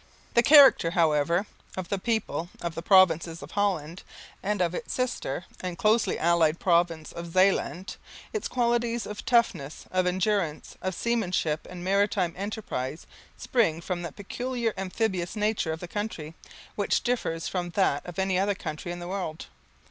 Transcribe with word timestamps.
The 0.33 0.41
character, 0.41 0.89
however, 0.97 1.45
of 1.77 1.89
the 1.89 1.99
people 1.99 2.49
of 2.59 2.73
the 2.73 2.81
province 2.81 3.27
of 3.27 3.51
Holland, 3.51 4.01
and 4.41 4.59
of 4.59 4.73
its 4.73 4.95
sister 4.95 5.45
and 5.59 5.77
closely 5.77 6.17
allied 6.17 6.59
province 6.59 7.11
of 7.11 7.31
Zeeland, 7.31 7.97
its 8.33 8.47
qualities 8.47 9.05
of 9.05 9.23
toughness, 9.23 9.85
of 9.91 10.07
endurance, 10.07 10.75
of 10.81 10.95
seamanship 10.95 11.67
and 11.69 11.83
maritime 11.83 12.33
enterprise, 12.35 13.05
spring 13.37 13.79
from 13.79 14.01
the 14.01 14.11
peculiar 14.11 14.73
amphibious 14.75 15.35
nature 15.35 15.71
of 15.71 15.81
the 15.81 15.87
country, 15.87 16.33
which 16.75 17.03
differs 17.03 17.47
from 17.47 17.69
that 17.75 18.03
of 18.03 18.17
any 18.17 18.39
other 18.39 18.55
country 18.55 18.91
in 18.91 18.97
the 18.97 19.07
world. 19.07 19.45